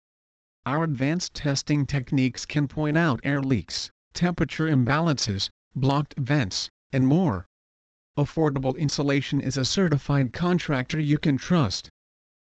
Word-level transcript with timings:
Our 0.65 0.85
advanced 0.85 1.33
testing 1.33 1.85
techniques 1.85 2.45
can 2.45 2.69
point 2.69 2.97
out 2.97 3.19
air 3.25 3.41
leaks, 3.41 3.91
temperature 4.13 4.67
imbalances, 4.67 5.49
blocked 5.75 6.13
vents, 6.17 6.69
and 6.93 7.05
more. 7.05 7.45
Affordable 8.17 8.77
Insulation 8.77 9.41
is 9.41 9.57
a 9.57 9.65
certified 9.65 10.31
contractor 10.31 11.01
you 11.01 11.17
can 11.17 11.37
trust. 11.37 11.89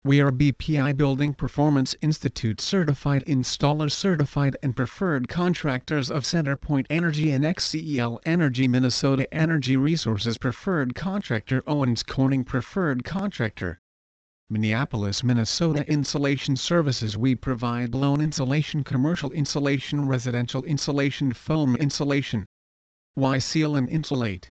We 0.02 0.22
are 0.22 0.32
BPI 0.32 0.96
Building 0.96 1.34
Performance 1.34 1.94
Institute 2.00 2.58
certified 2.58 3.22
installers 3.26 3.92
certified 3.92 4.56
and 4.62 4.74
preferred 4.74 5.28
contractors 5.28 6.10
of 6.10 6.24
Centerpoint 6.24 6.86
Energy 6.88 7.30
and 7.32 7.44
XCEL 7.44 8.18
Energy 8.24 8.66
Minnesota 8.66 9.30
Energy 9.34 9.76
Resources 9.76 10.38
preferred 10.38 10.94
contractor 10.94 11.62
Owens 11.66 12.02
Corning 12.02 12.44
preferred 12.44 13.04
contractor. 13.04 13.78
Minneapolis, 14.48 15.22
Minnesota 15.22 15.86
Insulation 15.86 16.56
Services 16.56 17.18
We 17.18 17.34
provide 17.34 17.90
blown 17.90 18.22
insulation 18.22 18.82
commercial 18.82 19.30
insulation 19.32 20.06
residential 20.06 20.64
insulation 20.64 21.34
foam 21.34 21.76
insulation. 21.76 22.46
Why 23.16 23.36
seal 23.36 23.76
and 23.76 23.86
insulate? 23.86 24.48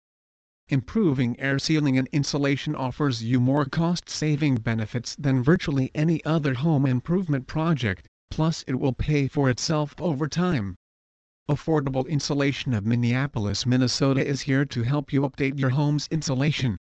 Improving 0.72 1.40
air 1.40 1.58
sealing 1.58 1.98
and 1.98 2.08
insulation 2.12 2.76
offers 2.76 3.24
you 3.24 3.40
more 3.40 3.66
cost-saving 3.66 4.58
benefits 4.58 5.16
than 5.16 5.42
virtually 5.42 5.90
any 5.96 6.24
other 6.26 6.54
home 6.54 6.86
improvement 6.86 7.48
project, 7.48 8.08
plus 8.30 8.64
it 8.68 8.76
will 8.76 8.94
pay 8.94 9.28
for 9.28 9.50
itself 9.50 9.96
over 10.00 10.28
time. 10.28 10.76
Affordable 11.50 12.08
Insulation 12.08 12.76
of 12.76 12.86
Minneapolis, 12.86 13.66
Minnesota 13.66 14.24
is 14.24 14.42
here 14.42 14.64
to 14.66 14.84
help 14.84 15.12
you 15.12 15.22
update 15.22 15.58
your 15.58 15.72
home's 15.72 16.08
insulation. 16.12 16.78